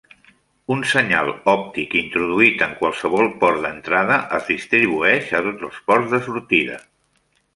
[0.75, 6.23] Un senyal òptic introduït en qualsevol port d'entrada es distribueix a tots els ports de
[6.31, 6.83] sortida.